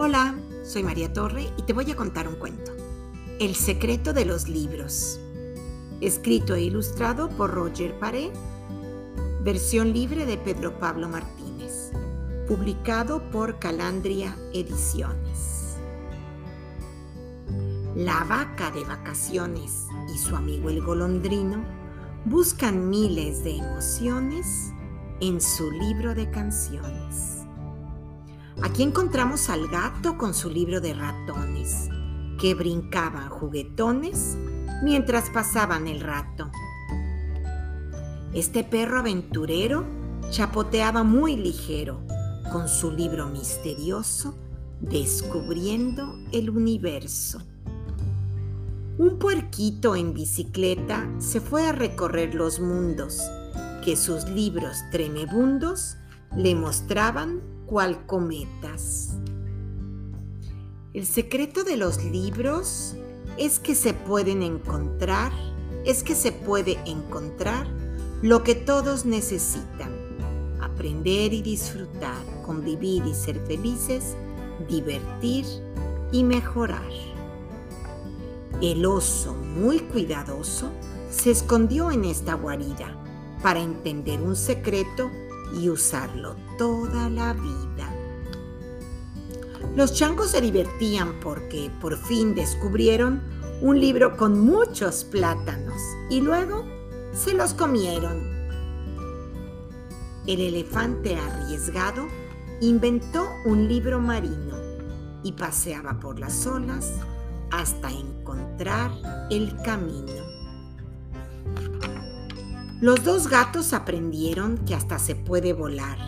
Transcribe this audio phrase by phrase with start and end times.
[0.00, 0.32] Hola,
[0.62, 2.70] soy María Torre y te voy a contar un cuento.
[3.40, 5.18] El secreto de los libros.
[6.00, 8.30] Escrito e ilustrado por Roger Paré.
[9.42, 11.90] Versión libre de Pedro Pablo Martínez.
[12.46, 15.78] Publicado por Calandria Ediciones.
[17.96, 19.84] La vaca de vacaciones
[20.14, 21.64] y su amigo el golondrino
[22.24, 24.72] buscan miles de emociones
[25.18, 27.37] en su libro de canciones.
[28.62, 31.88] Aquí encontramos al gato con su libro de ratones,
[32.40, 34.36] que brincaban juguetones
[34.82, 36.50] mientras pasaban el rato.
[38.32, 39.84] Este perro aventurero
[40.30, 42.00] chapoteaba muy ligero
[42.50, 44.36] con su libro misterioso,
[44.80, 47.40] descubriendo el universo.
[48.98, 53.22] Un puerquito en bicicleta se fue a recorrer los mundos
[53.84, 55.96] que sus libros tremebundos
[56.36, 59.10] le mostraban cual cometas.
[60.94, 62.96] El secreto de los libros
[63.36, 65.30] es que se pueden encontrar,
[65.84, 67.68] es que se puede encontrar
[68.22, 69.92] lo que todos necesitan.
[70.60, 74.16] Aprender y disfrutar, convivir y ser felices,
[74.68, 75.44] divertir
[76.10, 76.90] y mejorar.
[78.62, 80.70] El oso, muy cuidadoso,
[81.10, 82.96] se escondió en esta guarida
[83.42, 85.10] para entender un secreto
[85.54, 87.94] y usarlo toda la vida.
[89.76, 93.22] Los changos se divertían porque por fin descubrieron
[93.60, 96.64] un libro con muchos plátanos y luego
[97.12, 98.38] se los comieron.
[100.26, 102.06] El elefante arriesgado
[102.60, 104.56] inventó un libro marino
[105.22, 106.92] y paseaba por las olas
[107.50, 108.90] hasta encontrar
[109.30, 110.27] el camino.
[112.80, 115.98] Los dos gatos aprendieron que hasta se puede volar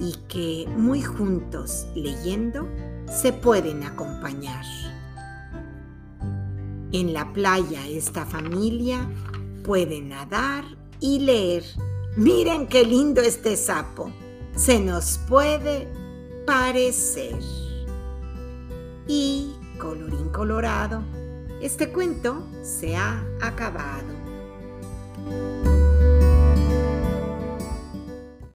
[0.00, 2.66] y que muy juntos leyendo
[3.06, 4.64] se pueden acompañar.
[6.92, 9.06] En la playa esta familia
[9.64, 10.64] puede nadar
[10.98, 11.64] y leer.
[12.16, 14.10] Miren qué lindo este sapo.
[14.56, 15.88] Se nos puede
[16.46, 17.38] parecer.
[19.06, 21.02] Y, colorín colorado,
[21.60, 24.18] este cuento se ha acabado.